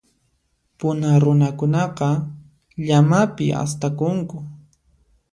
[0.77, 2.09] Puna runakunaqa,
[2.85, 4.37] llamapi astakunku.